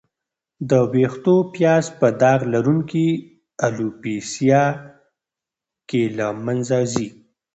[0.69, 3.05] د وېښتو پیاز په داغ لرونکې
[3.65, 4.63] الوپیسیا
[5.89, 7.07] کې له منځه ځي.